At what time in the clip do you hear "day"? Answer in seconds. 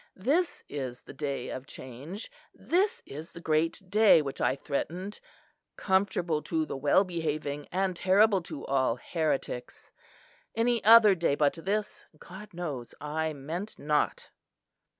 1.13-1.49, 3.87-4.19, 11.13-11.35